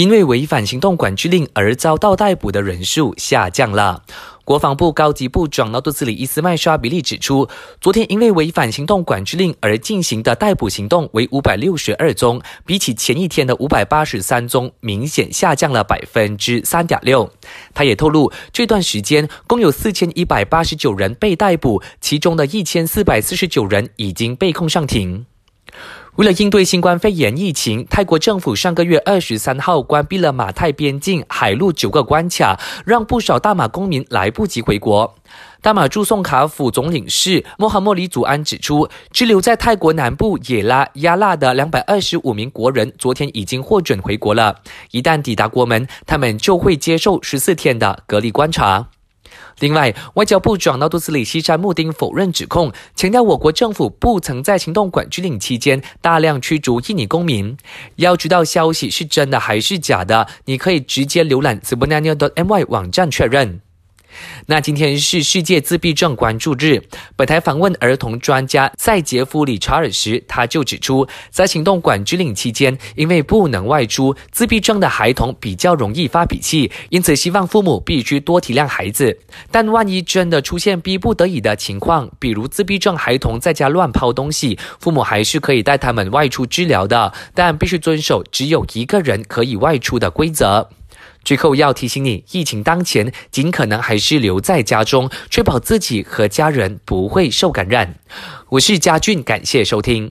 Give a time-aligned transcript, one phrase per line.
[0.00, 4.02] 因为违反行动管制令而遭到逮捕的人数下降了。
[4.46, 7.46] 国防部高级部长纳杜斯里伊斯麦沙比利指出，
[7.82, 17.30] 昨天因为违反行动管制令而进行的逮捕行动为五百六十二宗，比起前一天的五百八十三宗，明显下降了百分之三点六。
[17.74, 25.26] 他也透露，这段时间共有四千一百八十九人被逮捕，其中的一千四百四十九人已经被控上庭。
[26.20, 35.14] 为了应对新冠肺炎疫情，泰国政府上个月二十三号关闭了马泰边境海陆九个关卡，让不少大马公民来不及回国。
[35.62, 44.54] 大马驻宋卡府总领事穆罕默里祖安指出，滞留在泰国南部野拉亚纳的两百二十五名国人，昨天已经获准回国了。
[44.90, 48.88] 一旦抵达国门，他们就会接受十四天的隔离观察。
[49.58, 57.56] 另外，外交部转到肚子里西山木丁否认指控，强调我国政府不曾在行动管制令期间大量驱逐印尼公民。
[57.96, 63.60] 要知道消息是真的还是假的，你可以直接浏览 s b o n a n i a m y 网站确认。
[64.46, 66.82] 那今天是世界自闭症关注日，
[67.16, 79.18] 本台访问儿童专家塞杰夫·理查尔时，他就指出，在行动管制令期间，因为不能外出，自闭症的孩童比较容易发脾气，因此希望父母必须多体谅孩子。
[79.50, 90.68] 但万一真的出现逼不得已的情况，比如自闭症孩童在家乱抛东西，父母还是可以带他们外出治疗的，但必须遵守只有一个人可以外出的规则。
[91.22, 97.94] 最后要提醒你，疫情当前，尽可能还是留在家中，确保自己和家人不会受感染。
[98.50, 100.08] 我是嘉俊，感谢收听。